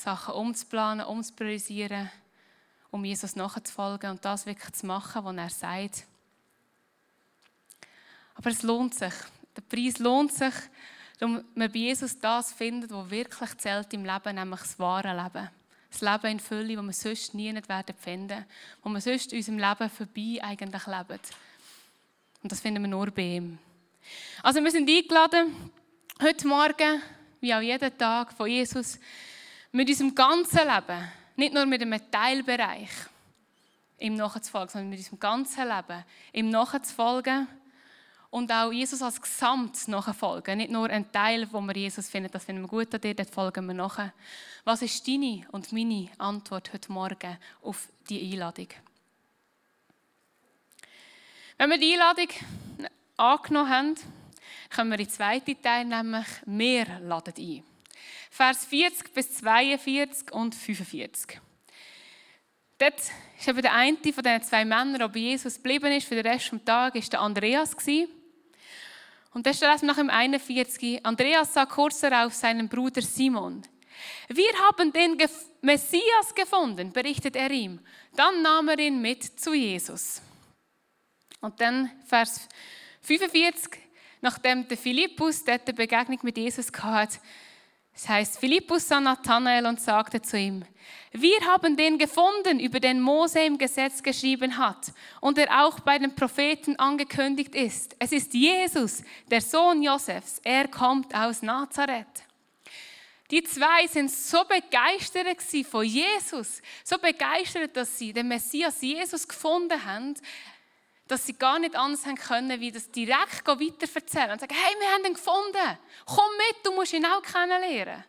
[0.00, 2.10] Sachen umzuplanen, umzupriorisieren,
[2.90, 6.06] um Jesus nachzufolgen und das wirklich zu machen, was er sagt.
[8.34, 9.12] Aber es lohnt sich.
[9.56, 10.54] Der Preis lohnt sich,
[11.18, 15.50] damit man bei Jesus das findet, was wirklich zählt im Leben, nämlich das wahre Leben.
[15.90, 18.46] Das Leben in Fülle, das wir sonst nie werden finden,
[18.82, 21.20] wo wir sonst in unserem Leben vorbei eigentlich leben.
[22.42, 23.58] Und das finden wir nur bei ihm.
[24.42, 25.70] Also wir sind eingeladen,
[26.22, 27.02] heute Morgen,
[27.40, 28.98] wie auch jeden Tag, von Jesus
[29.72, 32.90] mit unserem ganzen Leben, nicht nur mit einem Teilbereich,
[33.98, 37.46] ihm nachzufolgen, sondern mit unserem ganzen Leben, ihm nachzufolgen
[38.30, 40.58] und auch Jesus als Gesamt nachfolgen.
[40.58, 43.30] Nicht nur ein Teil, wo wir Jesus finden, das finden wir gut an dir, dort
[43.30, 44.10] folgen wir nach.
[44.64, 48.68] Was ist deine und meine Antwort heute Morgen auf die Einladung?
[51.58, 52.28] Wenn wir die Einladung
[53.16, 53.94] angenommen haben,
[54.74, 57.69] kommen wir den zweiten Teil, nämlich wir laden ein.
[58.30, 61.40] Vers 40 bis 42 und 45.
[62.78, 62.94] dort
[63.38, 66.52] ist eben der eine von diesen zwei Männern, der Jesus geblieben ist, für den Rest
[66.52, 67.76] des Tages, ist der Andreas.
[69.32, 71.04] Und da steht nach dem 41.
[71.04, 73.62] Andreas sah kurz darauf seinen Bruder Simon.
[74.28, 75.16] Wir haben den
[75.60, 77.80] Messias gefunden, berichtet er ihm.
[78.16, 80.22] Dann nahm er ihn mit zu Jesus.
[81.40, 82.48] Und dann Vers
[83.02, 83.78] 45,
[84.20, 87.18] nachdem der Philippus dort eine Begegnung mit Jesus hatte,
[88.00, 90.64] das heißt, Philippus sah Nathanael und sagte zu ihm,
[91.12, 95.98] wir haben den gefunden, über den Mose im Gesetz geschrieben hat und der auch bei
[95.98, 97.94] den Propheten angekündigt ist.
[97.98, 100.40] Es ist Jesus, der Sohn Josefs.
[100.44, 102.24] Er kommt aus Nazareth.
[103.30, 109.84] Die zwei sind so begeistert von Jesus, so begeistert, dass sie den Messias Jesus gefunden
[109.84, 110.14] haben,
[111.10, 114.88] dass sie gar nicht anders haben können, wie das direkt weiterverzählen und sagen, hey, wir
[114.92, 118.04] haben ihn gefunden, komm mit, du musst ihn auch kennenlernen.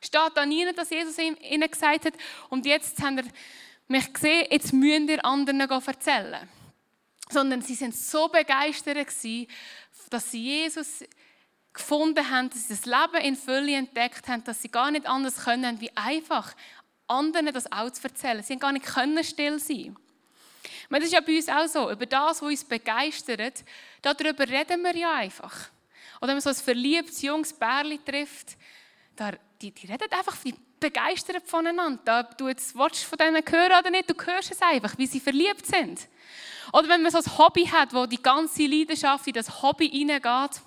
[0.00, 2.14] Steht da nie, dass Jesus ihnen gesagt hat,
[2.50, 3.30] und jetzt haben sie
[3.88, 6.48] mich gesehen, jetzt müssen ihr anderen erzählen.
[7.30, 8.96] Sondern sie sind so begeistert
[10.10, 11.04] dass sie Jesus
[11.72, 15.44] gefunden haben, dass sie das Leben in Fülle entdeckt haben, dass sie gar nicht anders
[15.44, 16.54] können, wie einfach
[17.06, 18.42] anderen das auch zu erzählen.
[18.42, 18.86] Sie haben gar nicht
[19.24, 19.96] still sein.
[20.90, 21.90] Das ist ja bei uns auch so.
[21.90, 23.64] Über das, was uns begeistert,
[24.00, 25.68] darüber reden wir ja einfach.
[26.18, 28.56] Oder wenn man so ein verliebtes junges Bärli trifft,
[29.14, 32.00] da, die, die reden einfach die begeistert voneinander.
[32.04, 35.20] Da, du jetzt willst von denen hören oder nicht, du hörst es einfach, wie sie
[35.20, 36.08] verliebt sind.
[36.72, 40.60] Oder wenn man so ein Hobby hat, wo die ganze Leidenschaft in das Hobby hineingeht,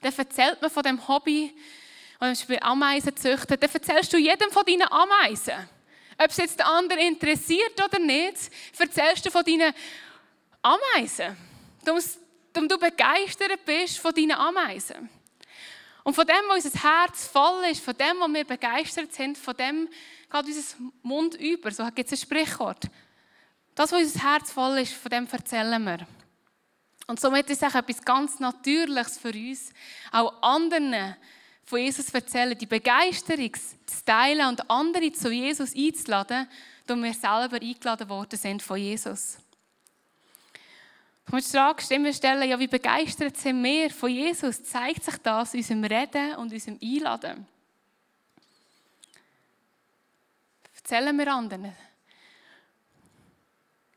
[0.00, 1.54] dann erzählt man von dem Hobby,
[2.18, 5.68] wenn man zum Beispiel Ameisen züchtet, dann erzählst du jedem von deinen Ameisen.
[6.18, 9.74] Ob es jetzt den anderen interessiert oder nicht, erzählst du von deinen
[10.62, 11.36] Ameisen.
[11.84, 15.10] Darum du begeistert bist von deinen Ameisen.
[16.02, 19.56] Und von dem, wo unser Herz voll ist, von dem, wo wir begeistert sind, von
[19.56, 19.88] dem
[20.30, 21.70] geht unser Mund über.
[21.70, 22.84] So gibt es ein Sprichwort.
[23.74, 26.06] Das, wo unser Herz voll ist, von dem erzählen wir.
[27.08, 29.72] Und somit ist es auch etwas ganz Natürliches für uns,
[30.12, 31.16] auch anderen
[31.66, 36.48] von Jesus erzählen, die Begeisterung zu teilen und andere zu Jesus einzuladen,
[36.86, 39.38] da wir selber eingeladen worden sind von Jesus.
[41.26, 44.62] Ich muss die Frage stellen, ja, wie begeistert sind wir von Jesus?
[44.62, 47.46] Zeigt sich das in unserem Reden und unserem Einladen?
[50.76, 51.72] Erzählen wir anderen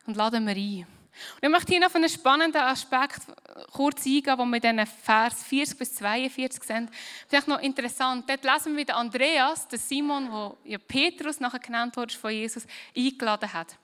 [0.07, 0.98] und laden wir ein.
[1.35, 3.21] Und ich möchte hier noch auf einen spannenden Aspekt
[3.71, 6.89] kurz eingehen, den wir in diesen Vers 40 bis 42 sehen.
[7.27, 11.95] Vielleicht noch interessant, dort lesen wir, wie Andreas, der Simon, der ja Petrus nachher genannt
[11.97, 13.77] wurde von Jesus, eingeladen hat.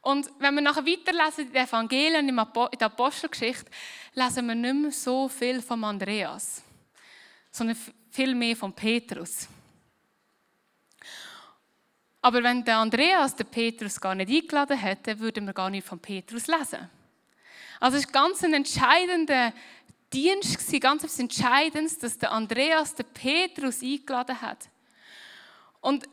[0.00, 3.70] Und wenn wir nachher weiterlesen in den Evangelien, in der Apostelgeschichte,
[4.14, 6.62] lesen wir nicht mehr so viel von Andreas,
[7.52, 7.76] sondern
[8.10, 9.46] viel mehr von Petrus.
[12.22, 15.98] Aber wenn der Andreas den Petrus gar nicht eingeladen hätte, würden wir gar nicht von
[15.98, 16.88] Petrus lesen.
[17.80, 19.52] Also es ist ganz ein entscheidender
[20.12, 24.68] Dienst, ganz etwas Entscheidendes, dass der Andreas den Petrus eingeladen hat.
[25.80, 26.04] Und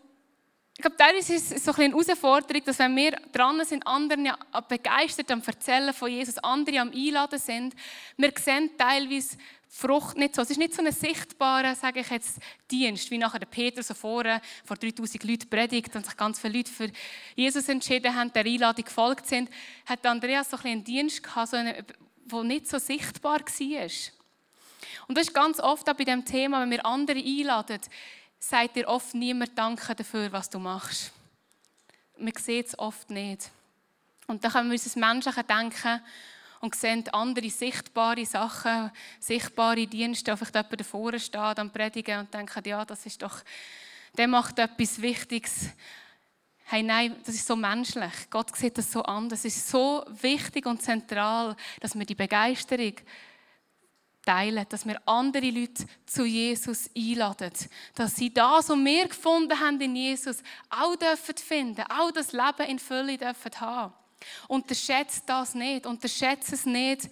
[0.76, 4.32] ich glaube, teilweise ist es so ein eine Herausforderung, dass wenn wir dran sind, anderen
[4.67, 7.76] begeistert am Erzählen von Jesus, andere am Einladen sind,
[8.15, 9.38] wir sehen teilweise
[9.71, 10.41] Frucht nicht so.
[10.41, 12.39] Es ist nicht so ein sichtbarer, sage ich jetzt,
[12.71, 16.58] Dienst, wie nachher der Peter so vorne vor 3000 Leuten predigt und sich ganz viele
[16.58, 16.91] Leute für
[17.36, 19.49] Jesus entschieden haben, der Einladung gefolgt sind,
[19.86, 21.86] hat Andreas so ein einen Dienst gehabt, so einen,
[22.25, 23.89] der nicht so sichtbar war.
[25.08, 27.79] Und das ist ganz oft auch bei dem Thema, wenn wir andere einladen,
[28.39, 31.12] sagt dir oft niemand Danke dafür, was du machst.
[32.17, 33.51] Man sieht es oft nicht.
[34.27, 36.01] Und da können wir uns das Menschliche denken,
[36.62, 42.63] und sehen andere sichtbare Sachen, sichtbare Dienste, einfach jemand davor steht am Predigen und denken,
[42.65, 43.41] ja, das ist doch,
[44.17, 45.69] der macht etwas Wichtiges.
[46.65, 48.12] Hey, nein, das ist so menschlich.
[48.30, 49.32] Gott sieht das so an.
[49.32, 52.93] Es ist so wichtig und zentral, dass wir die Begeisterung
[54.24, 57.52] teilen, dass wir andere Leute zu Jesus einladen,
[57.95, 62.69] dass sie das, was wir gefunden haben in Jesus, auch dürfen finden, auch das Leben
[62.69, 63.93] in Fülle dürfen haben.
[64.47, 65.86] Unterschätzt das nicht.
[65.86, 67.10] Unterschätzt es nicht.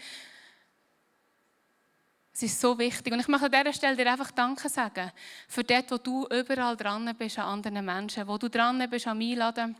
[2.33, 3.11] Es ist so wichtig.
[3.11, 5.11] Und ich möchte an dieser Stelle dir einfach Danke sagen
[5.47, 9.19] für das, wo du überall dran bist an anderen Menschen, wo du dran bist am
[9.19, 9.75] Einladen.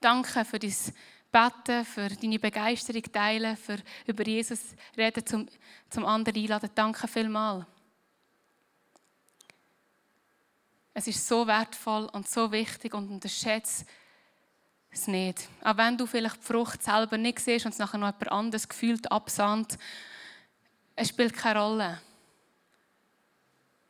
[0.00, 0.74] Danke für dein
[1.30, 4.60] Beten, für deine Begeisterung teilen, für über Jesus
[4.96, 5.46] reden, zum,
[5.90, 6.70] zum anderen einladen.
[6.74, 7.66] Danke vielmals.
[10.94, 13.84] Es ist so wertvoll und so wichtig und unterschätzt
[14.96, 15.48] es nicht.
[15.62, 18.68] Auch wenn du vielleicht die Frucht selber nicht siehst und es nachher noch jemand anderes
[18.68, 19.78] gefühlt absandt,
[20.94, 22.00] es spielt keine Rolle.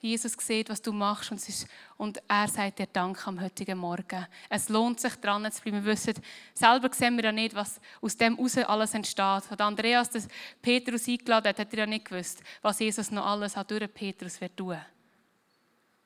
[0.01, 1.66] Jesus sieht, was du machst und, ist,
[1.97, 4.27] und er sagt dir Dank am heutigen Morgen.
[4.49, 5.85] Es lohnt sich, dran zu bleiben.
[5.85, 6.14] Wir wissen,
[6.55, 9.21] selber sehen wir ja nicht, was aus dem heraus alles entsteht.
[9.25, 10.29] Als Andreas das
[10.61, 14.40] Petrus eingeladen hat, hat er ja nicht gewusst, was Jesus noch alles hat durch Petrus
[14.40, 14.79] wird tun.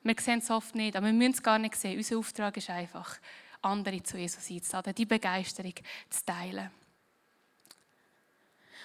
[0.03, 1.97] Wir sehen es oft nicht, aber wir müssen es gar nicht sehen.
[1.97, 3.17] Unser Auftrag ist einfach,
[3.61, 5.73] andere zu Jesus einzuladen, die Begeisterung
[6.09, 6.71] zu teilen.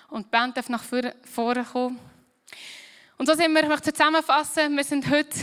[0.09, 1.99] Und die Band darf nach vorne kommen.
[3.19, 5.39] Und so sind wir, ich möchte zusammenfassen, wir sind heute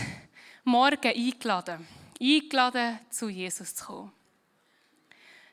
[0.63, 1.86] Morgen eingeladen.
[2.22, 4.12] Eingeladen, zu Jesus zu kommen.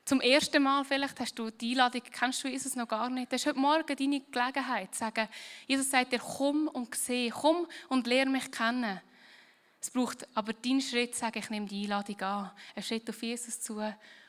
[0.05, 3.33] Zum ersten Mal vielleicht hast du die Einladung, kennst du Jesus noch gar nicht.
[3.33, 5.29] Das ist heute Morgen deine Gelegenheit, zu sagen,
[5.67, 9.01] Jesus sagt dir, komm und seh, komm und lerne mich kennen.
[9.81, 13.23] Es braucht aber deinen Schritt, zu sagen, ich nehme die Einladung an, einen Schritt auf
[13.23, 13.81] Jesus zu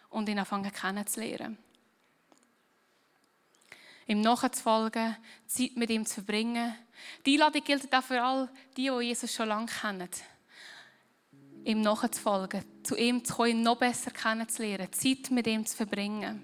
[0.09, 1.57] und ihn anfangen kennenzulernen
[4.11, 5.15] ihm nachzufolgen,
[5.47, 6.75] Zeit mit ihm zu verbringen.
[7.25, 10.09] Die Einladung gilt auch für all die, die Jesus schon lange kennen.
[11.63, 16.41] Ihm nachzufolgen, zu ihm zu kommen, ihn noch besser kennenzulernen, Zeit mit ihm zu verbringen.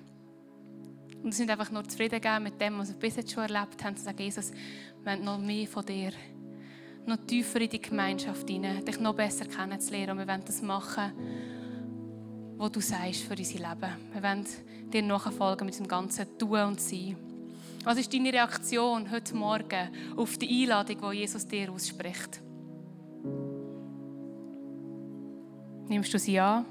[1.24, 3.98] Und sind einfach nur zufrieden geben mit dem, was wir bis jetzt schon erlebt haben,
[3.98, 6.14] zu sagen, Jesus, wir wollen noch mehr von dir,
[7.08, 10.12] noch tiefer in die Gemeinschaft hinein, dich noch besser kennenzulernen.
[10.12, 11.12] Und wir wollen das machen,
[12.58, 13.92] was du sagst für unser Leben.
[14.14, 14.46] Wir wollen
[14.92, 17.16] dir nachfolgen mit dem ganzen Tun und Sein.
[17.84, 22.42] Was ist deine Reaktion heute Morgen auf die Einladung, die Jesus dir ausspricht?
[25.88, 26.66] Nimmst du sie an?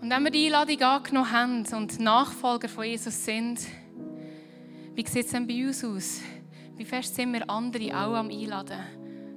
[0.00, 3.58] Und wenn wir die Einladung angenommen haben und Nachfolger von Jesus sind,
[4.94, 6.20] wie sieht es denn bei uns aus?
[6.76, 8.80] Wie fest sind wir andere auch am Einladen,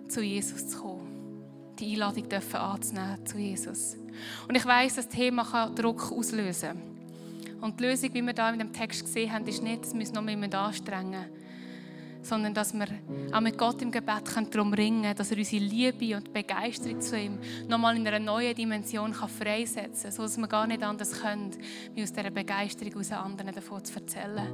[0.07, 1.43] zu Jesus zu kommen?
[1.77, 3.95] Die Einladung dürfen anzunehmen zu Jesus.
[4.47, 7.61] Und ich weiß, das Thema Druck auslösen kann.
[7.61, 9.99] Und die Lösung, wie wir da in dem Text gesehen haben, ist nicht, dass wir
[9.99, 11.25] uns noch mehr anstrengen
[12.27, 12.87] sondern dass wir
[13.31, 17.17] auch mit Gott im Gebet darum ringen können, dass er unsere Liebe und Begeisterung zu
[17.17, 21.51] ihm nochmal in einer neuen Dimension kann freisetzen kann, sodass wir gar nicht anders können,
[21.93, 24.53] wie aus dieser Begeisterung aus anderen davon zu erzählen.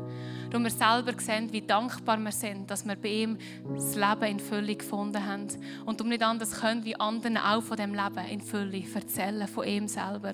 [0.54, 3.38] Und wir selber sehen, wie dankbar wir sind, dass wir bei ihm
[3.74, 5.48] das Leben in Fülle gefunden haben
[5.86, 9.68] und um nicht anders können, wie anderen auch von dem Leben in Fülle erzählen, von
[9.68, 10.34] ihm selber.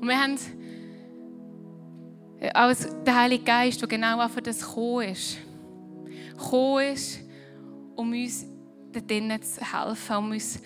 [0.00, 0.36] Und wir haben
[2.52, 5.38] als der Heilige Geist, der genau für das gekommen ist.
[6.36, 7.20] Gekommen ist,
[7.94, 8.46] um uns
[8.92, 10.60] drinnen zu helfen, um uns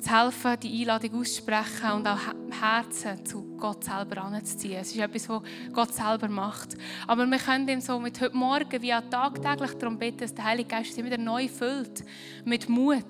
[0.00, 2.20] zu helfen, die Einladung auszusprechen und auch
[2.60, 4.78] Herzen zu Gott selber anzuziehen.
[4.80, 6.76] Es ist etwas, was Gott selber macht.
[7.06, 10.44] Aber wir können ihm so mit heute Morgen wie auch tagtäglich darum bitten, dass der
[10.44, 12.04] Heilige Geist sich wieder neu füllt.
[12.44, 13.04] Mit Mut,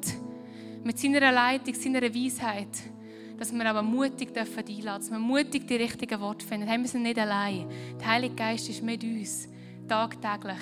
[0.84, 2.93] mit seiner Leitung, seiner Weisheit
[3.38, 6.68] dass wir aber mutig dürfen einladen, dass wir mutig die richtigen Worte finden.
[6.68, 7.68] wir sind nicht allein.
[7.98, 9.48] Der Heilige Geist ist mit uns,
[9.88, 10.58] tagtäglich.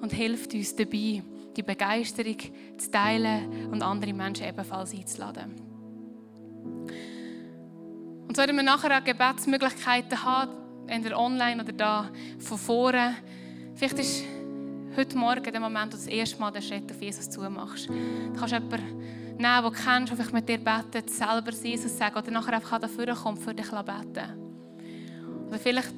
[0.00, 1.22] Und hilft uns dabei,
[1.56, 2.36] die Begeisterung
[2.76, 5.54] zu teilen und andere Menschen ebenfalls einzuladen.
[8.26, 10.52] Und so werden wir nachher auch Gebetsmöglichkeiten haben,
[10.86, 13.16] entweder online oder da von vorne.
[13.74, 14.24] Vielleicht ist
[14.96, 17.88] heute Morgen der Moment, wo du das erste Mal den Schritt auf Jesus zumachst.
[17.88, 22.16] Du kannst jemanden nehmen, den du kennst, der vielleicht mit dir betet, selber Jesus sagen
[22.16, 24.44] oder nachher einfach dafür kommt, für dich beten.
[25.48, 25.94] Oder vielleicht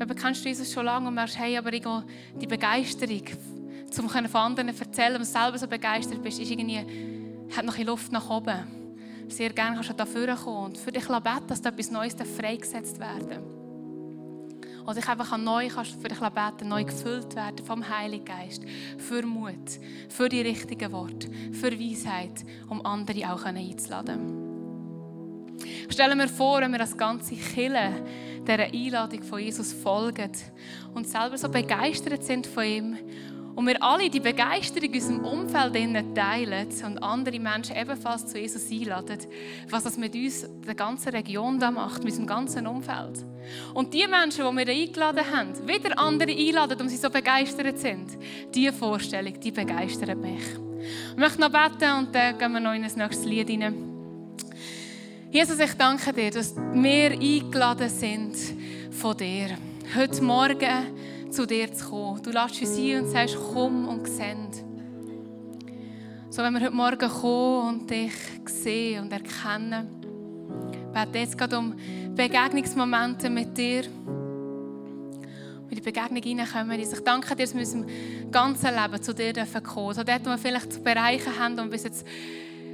[0.00, 3.22] eben kennst du Jesus schon lange und merkst, hey, aber die Begeisterung,
[3.98, 6.84] um von anderen zu erzählen, und selber so begeistert bist, ist irgendwie,
[7.56, 8.58] hat noch ein Luft nach oben.
[9.28, 13.00] Sehr gerne kannst du dafür kommen und für dich beten, dass da etwas Neues freigesetzt
[13.00, 13.55] werden darf.
[14.86, 18.62] Oder ich einfach neu kannst für dich beten, neu gefüllt werden vom Heiligen Geist.
[18.98, 24.46] Für Mut, für die richtigen Worte, für Weisheit, um andere auch einzuladen.
[25.88, 28.04] Ich stelle mir vor, wenn wir das ganze Kille
[28.42, 30.32] dieser Einladung von Jesus folgen
[30.94, 32.98] und selber so begeistert sind von ihm
[33.56, 38.70] und wir alle die Begeisterung in unserem Umfeld teilen und andere Menschen ebenfalls zu Jesus
[38.70, 39.18] einladen,
[39.70, 43.24] was das mit uns, der ganzen Region da macht, mit unserem ganzen Umfeld.
[43.72, 48.18] Und die Menschen, die wir eingeladen haben, wieder andere einladen, um sie so begeistert sind,
[48.54, 50.44] diese Vorstellung, die begeistert mich.
[51.12, 53.74] Ich möchte noch beten und dann gehen wir noch in ein nächstes Lied hinein.
[55.30, 58.36] Jesus, ich danke dir, dass wir eingeladen sind
[58.90, 59.56] von dir.
[59.96, 61.05] Heute Morgen
[61.36, 62.22] zu dir zu kommen.
[62.22, 64.64] Du lässt uns ein und sagst, komm und send.
[66.30, 68.14] So, wenn wir heute Morgen kommen und dich
[68.46, 69.86] sehen und erkennen,
[70.94, 71.74] bete jetzt gerade um
[72.14, 73.82] Begegnungsmomente mit dir.
[75.68, 76.80] In die Begegnung hineinkommen.
[76.80, 77.84] Ich danke dir, dass wir unserem
[78.30, 79.94] ganzen Leben zu dir kommen dürfen.
[79.94, 82.06] So dort, wo wir vielleicht Bereiche haben und bis jetzt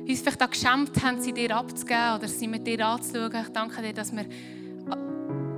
[0.06, 3.42] uns vielleicht auch geschämt haben, sie dir abzugeben oder sie mit dir anzuschauen.
[3.42, 4.24] Ich danke dir, dass wir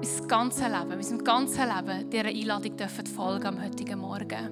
[0.05, 4.51] unser ganzes Leben, unserem ganzen Leben dieser Einladung dürfen folgen am heutigen Morgen.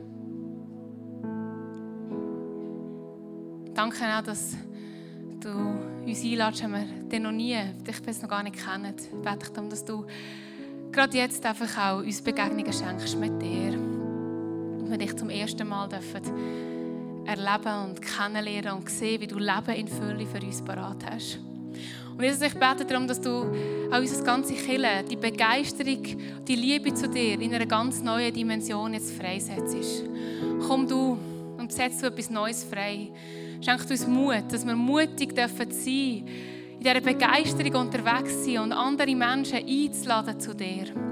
[3.75, 4.57] Danke auch, dass
[5.41, 5.51] du
[6.07, 8.95] uns einladest, wenn wir dich noch nie, dich bis noch gar nicht kennen.
[9.23, 10.07] Bete ich darum, dass du
[10.91, 13.75] gerade jetzt einfach auch uns Begegnungen schenkst mit dir.
[13.75, 16.23] Und wir dich zum ersten Mal dürfen
[17.27, 21.39] erleben und kennenlernen und sehen, wie du Leben in Fülle für uns parat hast.
[22.23, 23.31] Und Jesus, ich bete darum, dass du
[23.91, 26.05] auch unser ganze Kille, die Begeisterung,
[26.47, 30.05] die Liebe zu dir in einer ganz neuen Dimension jetzt freisetzt.
[30.69, 31.19] Komm du
[31.59, 33.09] und setz du etwas Neues frei.
[33.61, 36.29] Schenk uns Mut, dass wir mutig dürfen sein,
[36.79, 41.12] in dieser Begeisterung unterwegs sein und andere Menschen einzuladen zu dir.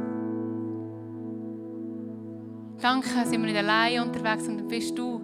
[2.81, 5.21] Danke, sind wir nicht allein unterwegs, sondern bist du,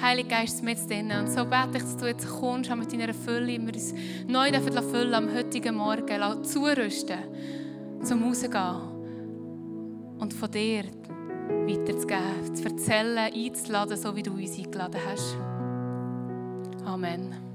[0.00, 1.10] Heiliger Geist, mit drin.
[1.10, 3.92] Und so bete ich, dass du jetzt kommst mit deiner Fülle, wir uns
[4.28, 7.18] neu füllen am heutigen Morgen, zurüsten,
[8.04, 8.76] zum Rausgehen
[10.20, 10.84] und von dir
[11.66, 15.36] weiterzugeben, zu erzählen, einzuladen, so wie du uns eingeladen hast.
[16.84, 17.49] Amen.